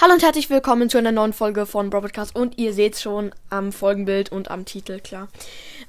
[0.00, 3.72] Hallo und herzlich willkommen zu einer neuen Folge von Broadcast und ihr seht schon am
[3.72, 5.26] Folgenbild und am Titel, klar.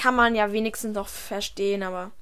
[0.00, 2.12] kann man ja wenigstens noch verstehen, aber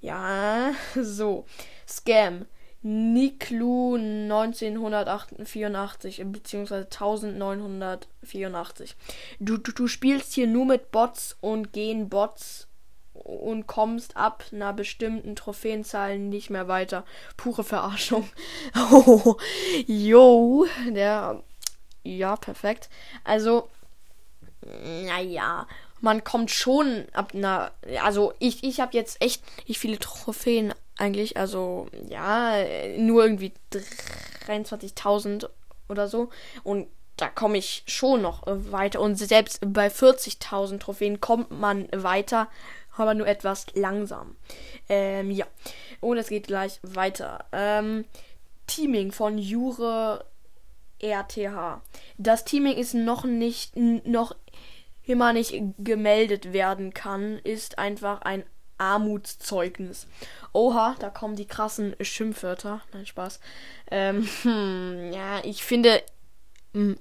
[0.00, 1.44] ja, so.
[1.86, 2.46] Scam.
[2.80, 6.86] Niklu 1984 bzw.
[6.86, 8.96] 1984.
[9.40, 12.66] Du, du, du spielst hier nur mit Bots und gehen Bots
[13.12, 17.04] und kommst ab einer bestimmten Trophäenzahl nicht mehr weiter.
[17.36, 18.26] Pure Verarschung.
[18.90, 19.36] Oh,
[19.86, 21.42] yo, der.
[22.04, 22.88] Ja, perfekt.
[23.24, 23.68] Also,
[24.62, 25.66] naja,
[26.00, 27.72] man kommt schon ab einer.
[28.02, 31.36] Also ich, ich habe jetzt echt nicht viele Trophäen eigentlich.
[31.36, 32.56] Also ja,
[32.96, 33.52] nur irgendwie
[34.46, 35.48] 23.000
[35.88, 36.30] oder so.
[36.62, 39.00] Und da komme ich schon noch weiter.
[39.00, 42.48] Und selbst bei 40.000 Trophäen kommt man weiter,
[42.96, 44.36] aber nur etwas langsam.
[44.88, 45.46] Ähm, ja.
[46.00, 47.44] Und es geht gleich weiter.
[47.52, 48.04] Ähm,
[48.66, 50.24] Teaming von Jure
[51.00, 51.80] RTH.
[52.18, 54.34] Das Teaming ist noch nicht, noch
[55.08, 58.44] immer nicht gemeldet werden kann, ist einfach ein
[58.76, 60.06] Armutszeugnis.
[60.52, 62.82] Oha, da kommen die krassen Schimpfwörter.
[62.92, 63.40] Nein, Spaß.
[63.90, 66.02] Ähm, hm, ja, ich finde,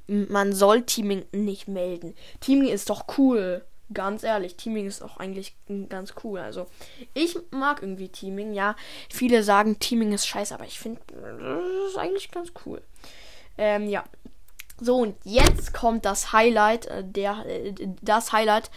[0.08, 2.16] man soll Teaming nicht melden.
[2.40, 3.64] Teaming ist doch cool.
[3.94, 5.56] Ganz ehrlich, Teaming ist auch eigentlich
[5.88, 6.40] ganz cool.
[6.40, 6.68] Also,
[7.14, 8.76] ich mag irgendwie Teaming, ja.
[9.10, 12.82] Viele sagen, Teaming ist scheiße, aber ich finde, das ist eigentlich ganz cool.
[13.58, 14.04] Ähm, ja,
[14.80, 18.70] so, und jetzt kommt das Highlight, äh, der, äh, das Highlight.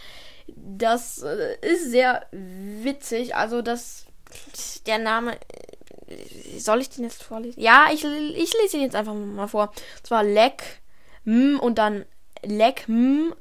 [0.47, 3.35] Das äh, ist sehr witzig.
[3.35, 4.05] Also, das,
[4.85, 5.37] der Name,
[6.57, 7.61] soll ich den jetzt vorlesen?
[7.61, 9.69] Ja, ich, ich lese ihn jetzt einfach mal vor.
[9.69, 10.81] Und zwar Leck,
[11.25, 12.05] M und dann
[12.43, 13.35] Leck, M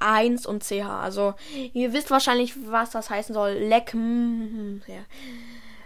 [0.00, 0.86] 1 und CH.
[1.02, 1.34] Also,
[1.72, 3.52] ihr wisst wahrscheinlich, was das heißen soll.
[3.52, 5.04] Leck, M, ja.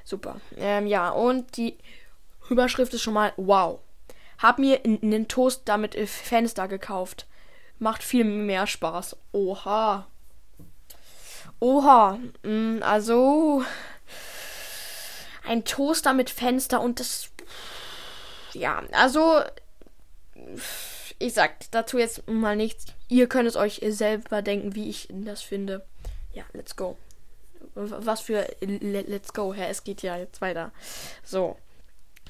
[0.05, 0.41] Super.
[0.57, 1.79] Ähm, ja, und die
[2.49, 3.79] Überschrift ist schon mal wow.
[4.43, 7.27] Hab mir einen Toast damit Fenster gekauft.
[7.79, 9.17] Macht viel mehr Spaß.
[9.31, 10.09] Oha.
[11.61, 12.19] Oha.
[12.43, 13.65] Mm, also.
[15.45, 17.31] Ein Toaster mit Fenster und das.
[18.53, 19.43] Ja, also.
[21.21, 22.87] Ich sag dazu jetzt mal nichts.
[23.09, 25.87] Ihr könnt es euch selber denken, wie ich das finde.
[26.33, 26.99] Ja, let's go.
[27.75, 29.69] Was für Let's go, Herr.
[29.69, 30.73] Es geht ja jetzt weiter.
[31.23, 31.57] So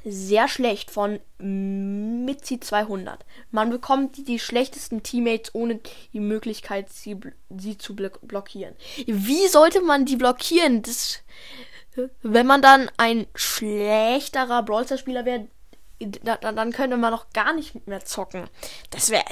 [0.05, 3.25] sehr schlecht von Mitzi 200.
[3.51, 5.81] Man bekommt die, die, schlechtesten Teammates ohne
[6.13, 7.17] die Möglichkeit, sie,
[7.57, 8.75] sie zu blockieren.
[9.07, 10.83] Wie sollte man die blockieren?
[10.83, 11.21] Das,
[12.23, 15.49] wenn man dann ein schlechterer Brawler-Spieler wäre,
[16.11, 18.45] da, dann könnte man noch gar nicht mehr zocken.
[18.91, 19.25] Das wäre,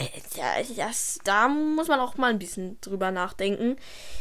[0.77, 3.77] das, da muss man auch mal ein bisschen drüber nachdenken.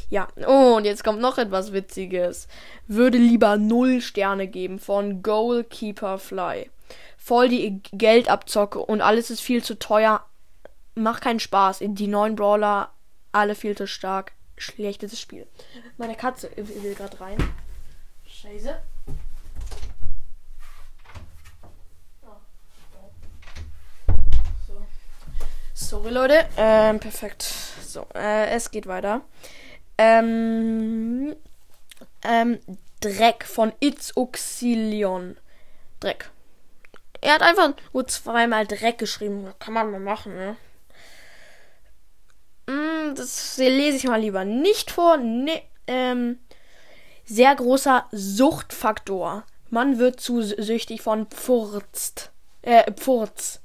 [0.10, 2.48] Ja, oh, und jetzt kommt noch etwas Witziges.
[2.88, 6.70] Würde lieber null Sterne geben von Goalkeeper Fly.
[7.18, 10.26] Voll die Geldabzocke und alles ist viel zu teuer.
[10.96, 11.80] Macht keinen Spaß.
[11.82, 12.92] Die neuen Brawler,
[13.32, 14.34] alle viel zu stark.
[14.58, 15.48] Schlechtes Spiel.
[15.98, 17.38] Meine Katze will gerade rein.
[18.26, 18.82] Scheiße.
[25.90, 26.46] Sorry, Leute.
[26.56, 27.42] Ähm, perfekt.
[27.42, 29.22] So, äh, es geht weiter.
[29.98, 31.36] Ähm,
[32.22, 32.60] ähm,
[33.00, 35.36] Dreck von It's Oxilion.
[36.00, 36.30] Dreck.
[37.22, 39.52] Er hat einfach nur zweimal Dreck geschrieben.
[39.58, 40.58] Kann man mal machen, ne?
[42.68, 45.18] Mm, das lese ich mal lieber nicht vor.
[45.18, 46.38] Ne, ähm,
[47.26, 49.44] sehr großer Suchtfaktor.
[49.72, 52.30] Man wird zu süchtig von Pfurzt.
[52.62, 53.62] Äh, Pfurz.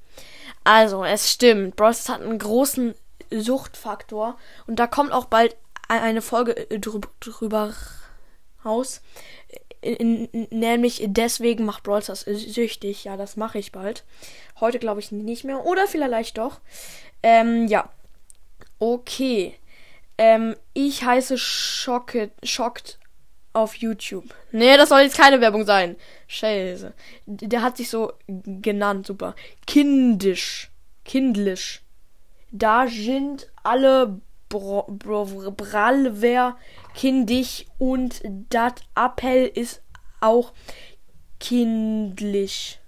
[0.64, 1.76] Also, es stimmt.
[1.76, 2.94] Bros hat einen großen
[3.30, 4.36] Suchtfaktor.
[4.66, 5.56] Und da kommt auch bald
[5.88, 7.74] eine Folge äh, drüber
[8.64, 9.02] raus.
[9.82, 13.04] Nämlich deswegen macht Brawl Stars süchtig.
[13.04, 14.04] Ja, das mache ich bald.
[14.58, 15.66] Heute glaube ich nicht mehr.
[15.66, 16.60] Oder vielleicht doch.
[17.22, 17.90] Ähm, ja.
[18.78, 19.54] Okay.
[20.16, 22.98] Ähm, ich heiße Schocket, Schockt
[23.52, 24.34] auf YouTube.
[24.52, 25.96] Nee, das soll jetzt keine Werbung sein.
[26.34, 26.92] Scheiße.
[27.26, 29.34] Der hat sich so genannt, super.
[29.66, 30.70] Kindisch.
[31.04, 31.82] Kindlisch.
[32.50, 36.56] Da sind alle Bro, Bro, Brallwer
[36.94, 39.82] kindig und dat Appell ist
[40.20, 40.52] auch
[41.40, 42.78] kindlich.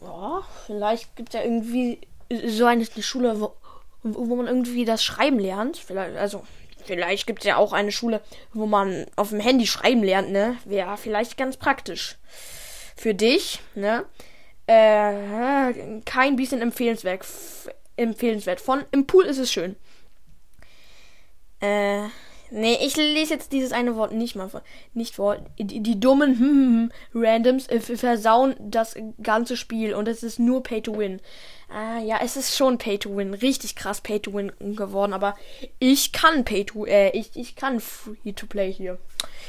[0.00, 2.00] Ja, vielleicht gibt es ja irgendwie
[2.46, 3.54] so eine Schule, wo,
[4.02, 5.76] wo man irgendwie das Schreiben lernt.
[5.76, 6.44] Vielleicht, also,
[6.86, 8.20] vielleicht gibt es ja auch eine Schule,
[8.52, 10.56] wo man auf dem Handy schreiben lernt, ne?
[10.64, 12.16] Wäre vielleicht ganz praktisch.
[12.96, 14.06] Für dich, ne?
[14.66, 17.26] Äh, kein bisschen empfehlenswert.
[17.96, 18.60] Empfehlenswert.
[18.60, 19.76] Von im Pool ist es schön.
[21.60, 22.08] Äh.
[22.50, 24.62] Nee, ich lese jetzt dieses eine Wort nicht mal vor.
[24.94, 25.36] Nicht vor.
[25.58, 30.38] Die, die dummen hm, hm, hm, Randoms äh, versauen das ganze Spiel und es ist
[30.38, 31.20] nur Pay to Win.
[31.68, 33.34] Ah, ja, es ist schon Pay to Win.
[33.34, 35.36] Richtig krass Pay to Win geworden, aber
[35.78, 38.98] ich kann Pay to, äh, ich, ich kann Free to Play hier.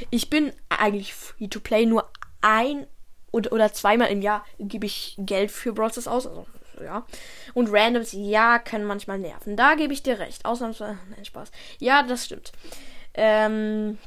[0.09, 2.09] Ich bin eigentlich Free to Play nur
[2.41, 2.87] ein
[3.31, 6.25] oder, oder zweimal im Jahr gebe ich Geld für Brawlers aus.
[6.25, 6.47] Also
[6.83, 7.05] ja.
[7.53, 9.55] Und Randoms, ja, können manchmal nerven.
[9.55, 10.45] Da gebe ich dir recht.
[10.45, 11.51] Ausnahmsweise, nein, Spaß.
[11.79, 12.51] Ja, das stimmt.
[13.13, 13.97] Ähm,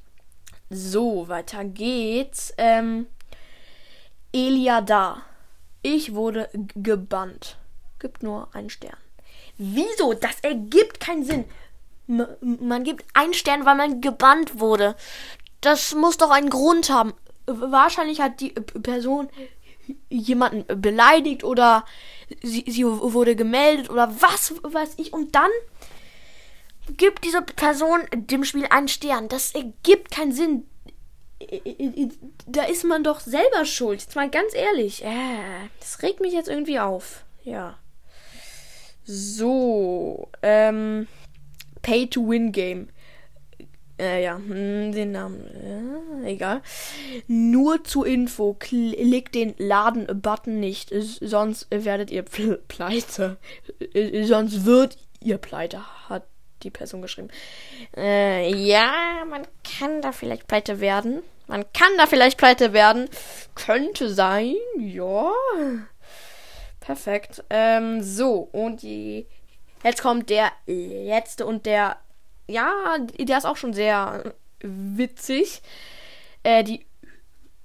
[0.69, 2.55] so, weiter geht's.
[2.59, 3.07] Ähm,
[4.33, 5.23] Eliada.
[5.83, 7.57] Ich wurde gebannt.
[7.99, 8.97] Gibt nur einen Stern.
[9.57, 10.15] Wieso?
[10.15, 11.45] Das ergibt keinen Sinn.
[12.09, 14.97] M man gibt einen Stern, weil man gebannt wurde.
[15.61, 17.13] Das muss doch einen Grund haben.
[17.47, 19.29] Wahrscheinlich hat die Person
[20.09, 21.85] jemanden beleidigt oder
[22.43, 25.13] sie, sie wurde gemeldet oder was weiß ich.
[25.13, 25.51] Und dann
[26.97, 29.29] gibt diese Person dem Spiel einen Stern.
[29.29, 30.67] Das ergibt keinen Sinn.
[32.47, 34.01] Da ist man doch selber schuld.
[34.01, 35.05] Jetzt mal ganz ehrlich.
[35.05, 37.25] Äh, das regt mich jetzt irgendwie auf.
[37.45, 37.79] Ja.
[39.05, 40.29] So.
[40.43, 41.07] Ähm.
[41.83, 42.89] Pay-to-Win-Game.
[44.01, 46.25] Äh, ja, hm, den Namen.
[46.25, 46.63] Äh, egal.
[47.27, 53.37] Nur zur Info, klickt den Laden-Button nicht, sonst werdet ihr pleite.
[53.93, 56.25] Äh, sonst wird ihr pleite, hat
[56.63, 57.29] die Person geschrieben.
[57.95, 58.93] Äh, ja,
[59.29, 61.23] man kann da vielleicht pleite werden.
[61.47, 63.09] Man kann da vielleicht pleite werden.
[63.55, 65.31] Könnte sein, ja.
[66.81, 67.45] Perfekt.
[67.51, 69.27] Ähm, so, und die.
[69.85, 71.97] Jetzt kommt der letzte und der
[72.51, 75.63] ja, der ist auch schon sehr witzig.
[76.43, 76.87] Äh, die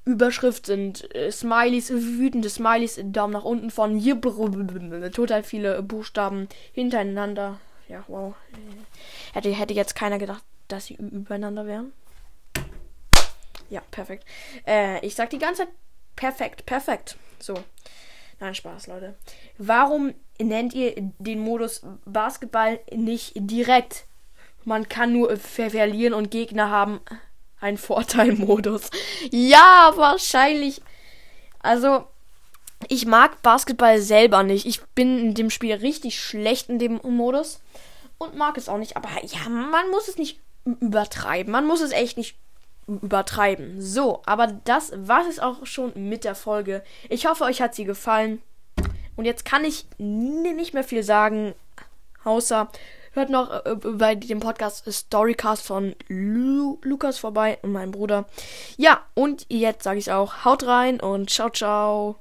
[0.05, 3.99] Überschrift sind äh, Smileys, wütende Smileys, Daumen nach unten von
[5.11, 7.59] total viele Buchstaben hintereinander.
[7.87, 8.35] Ja, wow.
[9.33, 11.93] Hätte, hätte jetzt keiner gedacht, dass sie übereinander wären.
[13.69, 14.25] Ja, perfekt.
[14.67, 15.73] Äh, ich sag die ganze Zeit
[16.15, 17.17] perfekt, perfekt.
[17.39, 17.55] So.
[18.39, 19.15] Nein, Spaß, Leute.
[19.57, 24.05] Warum nennt ihr den Modus Basketball nicht direkt
[24.65, 27.00] man kann nur verlieren und Gegner haben
[27.59, 28.89] einen Vorteilmodus.
[29.31, 30.81] Ja, wahrscheinlich.
[31.59, 32.06] Also,
[32.88, 34.65] ich mag Basketball selber nicht.
[34.65, 37.62] Ich bin in dem Spiel richtig schlecht in dem Modus
[38.17, 38.97] und mag es auch nicht.
[38.97, 41.51] Aber ja, man muss es nicht übertreiben.
[41.51, 42.35] Man muss es echt nicht
[42.88, 43.81] übertreiben.
[43.81, 46.83] So, aber das war es auch schon mit der Folge.
[47.09, 48.41] Ich hoffe, euch hat sie gefallen.
[49.15, 51.56] Und jetzt kann ich nicht mehr viel sagen,
[52.23, 52.69] außer
[53.15, 58.25] Hört noch äh, bei dem Podcast Storycast von Lu Lukas vorbei und meinem Bruder.
[58.75, 62.17] Ja, und jetzt sage ich auch, haut rein und ciao, ciao.